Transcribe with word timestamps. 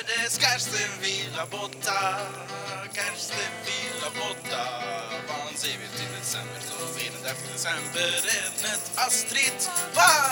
Karsten 0.00 0.90
vila 1.02 1.46
borta, 1.46 2.18
Karsten 2.94 3.52
vila 3.66 4.10
borta. 4.10 4.64
Vad 5.28 5.58
säger 5.58 5.78
vi 5.78 5.98
till 5.98 6.08
december 6.20 6.60
så 6.60 6.98
vinner 6.98 7.18
därför 7.24 7.52
december 7.52 8.06
en 8.06 8.64
ett 8.64 8.90
Astrid 8.94 9.68
Park. 9.94 10.29